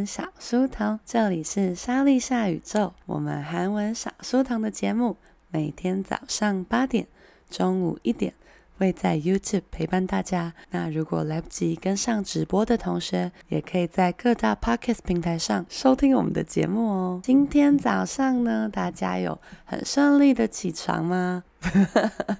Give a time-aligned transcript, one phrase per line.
[0.00, 2.94] 文小书童，这里是莎莉夏宇宙。
[3.04, 5.18] 我们韩文小书童的节目
[5.50, 7.06] 每天早上八点、
[7.50, 8.32] 中午一点
[8.78, 10.54] 会在 YouTube 陪伴大家。
[10.70, 17.20] 那如果来不及跟上直播的同学，也可以在各大 Podcast 平台上收听我们的节目哦。
[17.22, 21.44] 今天早上呢，大家有很顺利的起床吗？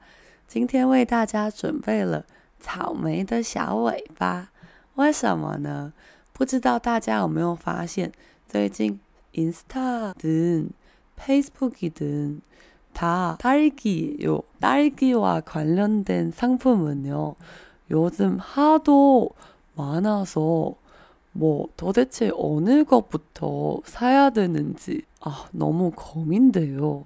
[0.48, 2.26] 今天为大家准备了
[2.58, 4.50] 草莓的小尾巴。
[4.96, 5.92] 为什么呢？
[6.32, 8.10] 不知道大家有没有发现，
[8.48, 8.98] 最近
[9.36, 10.72] Insta든
[11.16, 12.40] Facebook이든
[12.92, 14.42] 다 딸기요.
[14.60, 17.34] 딸기와 관련된 상품은요.
[17.90, 19.30] 요즘 하도
[19.74, 20.74] 많아서
[21.32, 27.04] 뭐 도대체 어느 것부터 사야 되는지 아, 너무 고민돼요.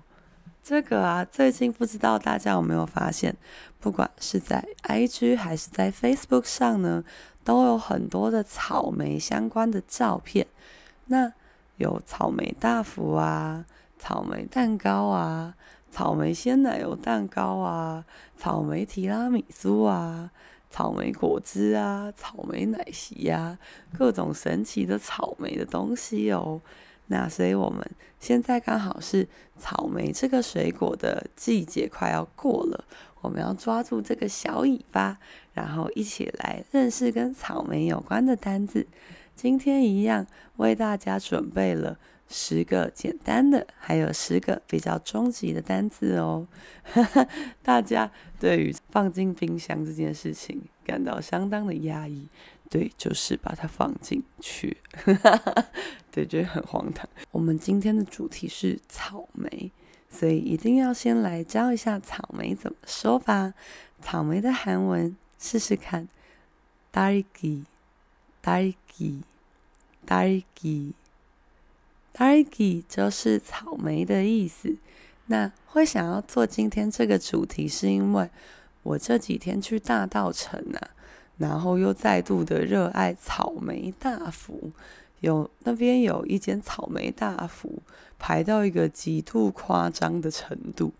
[0.63, 3.37] 这个啊，最近不知道大家有没有发现，
[3.81, 7.05] 不管是在 IG 还是在 Facebook 上呢，
[7.45, 10.47] 都有很多的草莓相关的照片。
[11.07, 11.31] 那
[11.80, 13.66] 有草莓大福啊，
[13.98, 15.56] 草莓蛋糕啊，
[15.90, 18.04] 草莓鲜奶油蛋糕啊，
[18.38, 20.30] 草莓提拉米苏啊，
[20.70, 23.58] 草莓果汁啊，草莓奶昔呀，
[23.98, 26.60] 各种神奇的草莓的东西哦。
[27.08, 29.26] 那所以我们现在刚好是
[29.58, 32.84] 草莓这个水果的季节快要过了，
[33.22, 35.18] 我们要抓住这个小尾巴，
[35.54, 38.86] 然后一起来认识跟草莓有关的单字。
[39.39, 46.47] 今天一样为大家准备了十个简单的，还有十个比较终极的单字哦。
[47.63, 52.29] 大家对于放进冰箱这件事情感到相当的压抑。
[52.71, 54.77] 对，就是把它放进去，
[56.11, 57.09] 对，觉得很荒唐。
[57.31, 59.71] 我们今天的主题是草莓，
[60.11, 63.55] 所以一定要先来教一下草莓怎么说吧。
[64.01, 66.09] 草莓的韩文试试看，
[66.93, 69.21] 딸기，딸 기，
[70.08, 74.78] Darig，Darig 就是草莓的意思。
[75.28, 78.30] 那会想要做今天这个主题，是因为
[78.84, 80.90] 我这几天去大道城啊，
[81.38, 84.72] 然后又再度的热爱草莓大福。
[85.20, 87.84] 有那边有一间草莓大福，
[88.18, 90.94] 排到一个极度夸张的程度。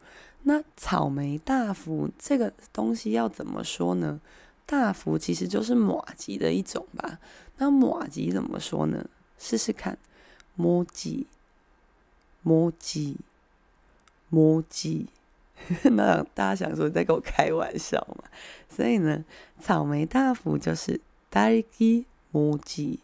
[0.44, 4.22] 那草莓大福这个东西要怎么说呢？
[4.70, 7.18] 大幅其实就是马吉的一种吧。
[7.58, 9.04] 那马吉怎么说呢？
[9.40, 9.98] 试试看。
[10.54, 11.26] 摸吉
[12.44, 13.18] 摸吉
[14.30, 15.08] 摸吉。
[15.92, 18.30] 那大家想说你在跟我开玩笑嘛
[18.70, 19.26] 所以呢
[19.60, 23.00] 草莓大幅就是大吉摸鸡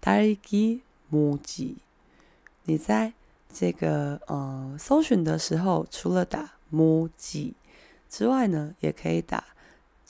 [0.00, 1.76] 大吉摸鸡
[2.64, 3.12] 你在
[3.52, 7.54] 这个呃搜寻的时候除了打摸鸡
[8.08, 9.44] 之外呢也可以打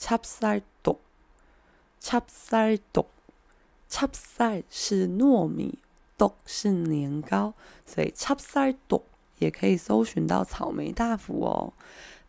[0.02, 5.78] 찹쌀떡，찹쌀 떡，찹쌀是糯米，
[6.16, 7.54] 떡是年糕，
[7.86, 9.02] 所以찹쌀떡。
[9.38, 11.72] 也可以搜寻到草莓大福哦。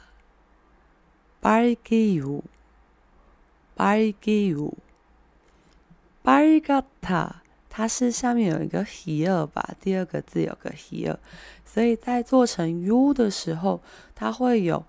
[1.40, 2.42] 빨개요빨개요
[6.24, 11.16] 빨갛다，它是下面有一个 here 吧，第二个字有个 here，
[11.64, 13.80] 所以在做成 u 的时候，
[14.14, 14.84] 它会有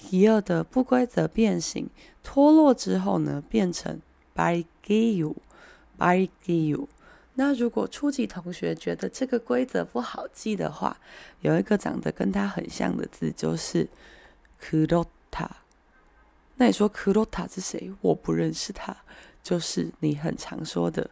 [0.00, 1.90] here 的不规则变形，
[2.22, 4.00] 脱落之后呢，变成
[4.34, 6.86] 빨개요빨개요。
[7.34, 10.96] 那如果初级同学觉得这个规则不好记的话，
[11.42, 13.86] 有一个长得跟它很像的字就是
[14.58, 15.48] 그렇다。
[16.55, 17.91] 那你说 Kulota 是谁？
[18.01, 18.95] 我不认识他，
[19.41, 21.09] 就是你很常说的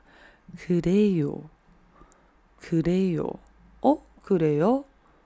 [0.58, 3.38] Kuleo，Kuleo，
[3.80, 4.84] 哦 Kuleo，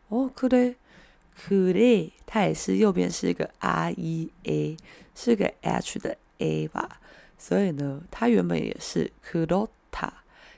[0.08, 4.78] 哦 Kule，Kule，它也是右边是一个 R-E-A，
[5.14, 7.02] 是个 H 的 A 吧？
[7.38, 9.68] 所以呢，它原本也是 Kulota，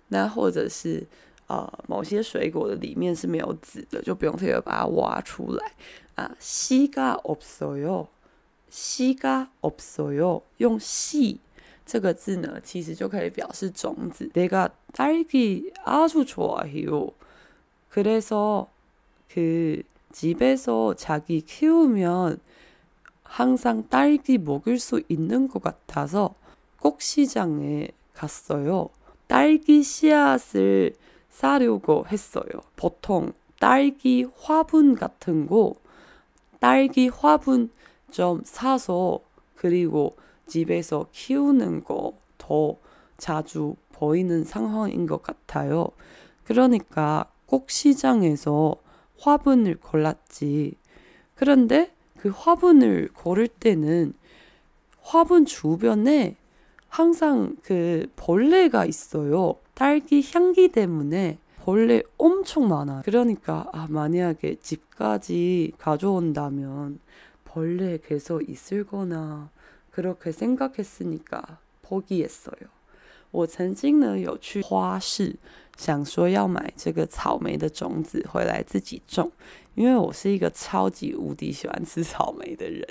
[0.09, 1.07] 那或者是
[1.47, 5.73] 呃某些水果的里面是没有籽的，就不用特别把它挖出来
[6.15, 6.35] 啊。
[6.41, 8.07] 西가없어 요，
[8.71, 11.41] 西가없어 요， 用西
[11.85, 14.31] 这个字呢，其实就可以表示种子。
[14.33, 17.13] 내가딸기아주좋아해요
[17.92, 18.68] 그래서
[19.30, 22.40] 그 집에서 자기 키우면
[23.24, 26.34] 항상 딸기 먹을 수 있는 것 같아서
[26.80, 28.90] 꼭 시장에 갔어요.
[29.28, 30.96] 딸기 씨앗을
[31.30, 32.46] 사려고 했어요.
[32.76, 35.76] 보통 딸기 화분 같은 거,
[36.60, 37.70] 딸기 화분
[38.10, 39.20] 좀 사서
[39.56, 40.16] 그리고
[40.48, 42.76] 집에서 키우는 거 더
[43.18, 45.90] 자주 보이는 상황인 것 같아요.
[46.44, 48.78] 그러니까 꼭 시장에서
[49.20, 50.76] 화분을 골랐지.
[51.36, 54.14] 그런데 그 화분을 고를 때는
[55.02, 56.38] 화분 주변에
[56.88, 59.56] 항상 그 벌레가 있어요.
[59.74, 63.02] 딸기 향기 때문에 벌레 엄청 많아.
[63.04, 67.02] 그러니까 아 만약에 집까지 가져온다면
[67.44, 69.50] 벌레 계속 있을 거나
[69.92, 72.81] 그렇게 생각했으니까 포기했어요.
[73.32, 75.36] 我曾经呢有去花市。
[75.78, 79.32] 想说要买这个草莓的种子回来自己种，
[79.74, 82.88] 因为我是一个超级无敌喜欢吃草莓的人。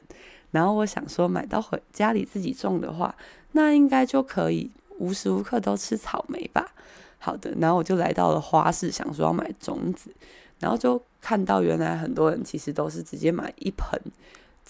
[0.50, 3.14] 然后我想说买到回家里自己种的话，
[3.52, 4.68] 那应该就可以
[4.98, 6.74] 无时无刻都吃草莓吧。
[7.18, 10.10] 好的，然后我就来到了花市，想说要买种子，
[10.58, 14.00] 然后就看到原来很多人其实都是直接买一盆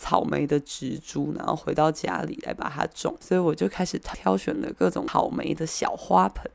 [0.01, 3.15] 草莓的植株，然后回到家里来把它种。
[3.21, 6.51] 所以我就开始挑选了各种草莓的小花盆。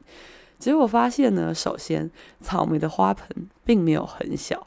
[0.58, 2.10] 结果发现呢，首先
[2.42, 3.28] 草莓的花盆
[3.64, 4.66] 并没有很小，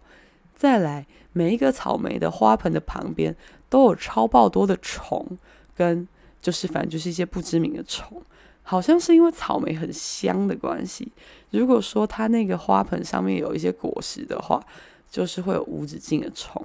[0.54, 3.34] 再来，每一个草莓的花盆的旁边
[3.68, 5.26] 都有超爆多的虫，
[5.74, 6.06] 跟
[6.40, 8.22] 就是反正就是一些不知名的虫，
[8.62, 11.10] 好像是因为草莓很香的关系。
[11.50, 14.62] 如果说它那个花盆上面有一些果实的话，
[15.10, 16.64] 就是会有无止境的虫，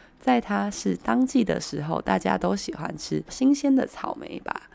[0.20, 4.68] 在它是当季的时候，大家都喜欢吃新鲜的草莓吧。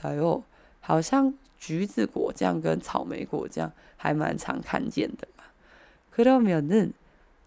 [0.00, 0.42] 它又
[0.80, 5.44] 好像橘子果酱跟草莓果酱还蛮常看见的嘛。
[6.10, 6.88] 可到没有呢？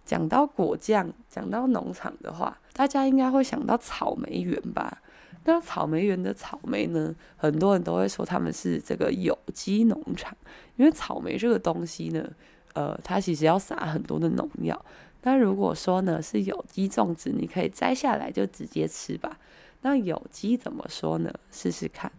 [0.05, 5.01] 讲到果酱，讲到农场的话，大家应该会想到草莓园吧？
[5.45, 10.35] 那草莓园的草莓呢，很多人都会说他们是这个有机农场，
[10.75, 12.29] 因为草莓这个东西呢，
[12.73, 14.85] 呃，它其实要撒很多的农药。
[15.21, 19.39] 但如果说呢是有机种植，你可以摘下来就直接吃吧。
[19.81, 21.33] 那有机怎么说呢？
[21.49, 22.11] 试试看，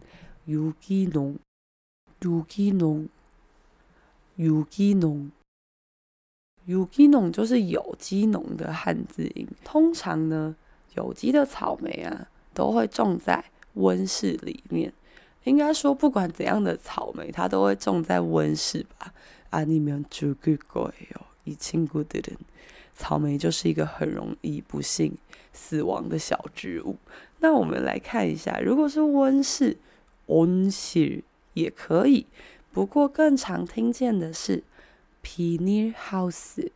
[0.44, 1.38] 有机农，
[2.20, 3.08] 有机农，
[4.36, 5.30] 有机农，
[6.64, 9.46] 有机农就是有机农的汉字音。
[9.64, 10.56] 通常呢，
[10.94, 14.92] 有机的草莓啊，都会种在温室里面。
[15.44, 19.12] 应该说，不管怎样的草莓，它都会种在温室吧？
[19.48, 22.36] 啊，你们죽을거예요이친구들은
[22.94, 25.16] 草莓就是一个很容易不幸
[25.52, 26.96] 死亡的小植物。
[27.38, 29.78] 那我们来看一下，如果是温室，
[30.27, 32.25] 温室也可以，
[32.71, 34.63] 不过更常听见的是
[35.23, 36.71] “pioneer house”。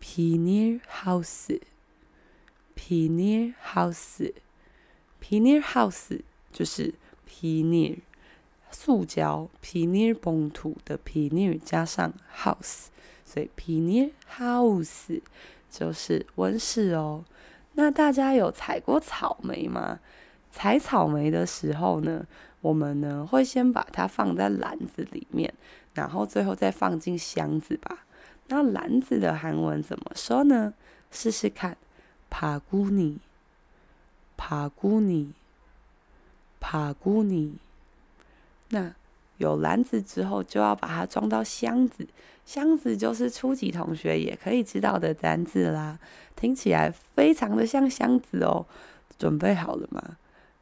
[0.00, 6.20] pioneer house，pioneer house，pioneer house
[6.52, 6.94] 就是
[7.28, 7.98] “pioneer”
[8.72, 12.86] 塑胶 “pioneer” 本土的 “pioneer” 加上 “house”，
[13.24, 15.20] 所以 “pioneer house”
[15.70, 17.24] 就是温室哦。
[17.74, 20.00] 那大家有采过草莓吗？
[20.52, 22.24] 采草莓的时候呢
[22.60, 25.52] 我们呢会先把它放在篮子里面
[25.94, 28.04] 然后最后再放进箱子吧。
[28.48, 30.74] 那篮子的韩文怎么说呢？
[31.10, 31.76] 试试看
[32.30, 33.18] 帕古尼
[34.36, 35.32] 帕古尼
[36.60, 37.54] 帕古尼。
[38.68, 38.94] 那
[39.38, 42.06] 有篮子之后就要把它装到箱子
[42.44, 45.98] 箱子就是初级同学也可以知道的单字啦。
[46.36, 48.66] 听起来非常的像箱子哦
[49.18, 50.16] 准备好了吗？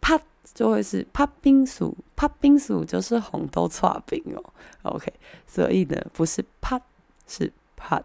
[0.00, 0.20] 팥
[0.54, 4.52] 就会是팥빙수 팥빙수就是红豆剉冰哦。
[4.82, 5.12] OK，
[5.46, 6.80] 所以呢，不是팥
[7.27, 8.01] 是怕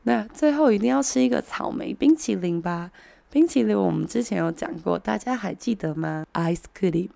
[0.04, 2.92] 那最后一定要吃一个草莓冰淇淋吧？
[3.30, 6.26] 冰淇淋我们之前有讲过，大家还记得吗？
[6.34, 7.10] ice cream，ice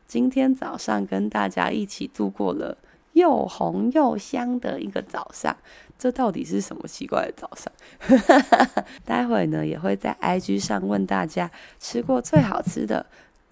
[0.06, 2.76] 今天早上跟大家一起度过了
[3.12, 5.56] 又红又香的一个早上。
[5.98, 7.72] 这到底是什么奇怪的早上？
[9.04, 13.06] 待会呢也会在 IG 上问大家吃过最好吃的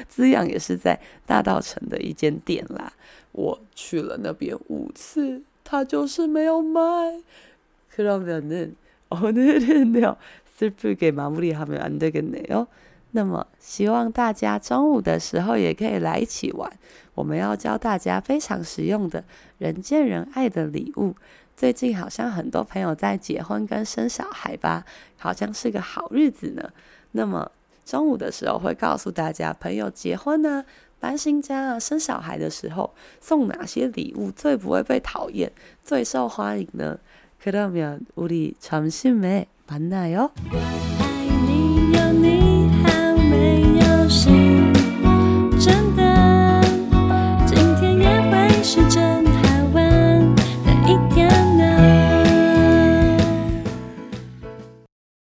[0.09, 2.95] 滋养也是在大稻城的一间店啦，
[3.33, 6.81] 我去了那边五次，它就是没有卖。
[7.95, 8.75] 可让人们
[9.11, 9.87] 哦，那天
[10.52, 10.52] 聊。
[10.60, 12.68] 是不给马木里他们安的个内哦。
[13.12, 16.68] 那么希望大家中午的时候也可以来一起玩。
[17.14, 19.24] 我们要教大家非常实用的
[19.60, 21.16] 人见人爱的礼物。
[21.56, 24.84] 最近好像很多朋友在结婚跟生小孩吧，
[25.16, 26.72] 好像是个好日子呢。
[27.12, 27.52] 那么
[27.86, 30.66] 中午的时候会告诉大家，朋友结婚啊、
[31.00, 35.52] 搬新家啊、生小孩的时候送哪些礼物最不会被讨厌、
[35.84, 36.98] 最受欢迎呢？
[37.44, 40.31] 그러면우리점심에 만나요.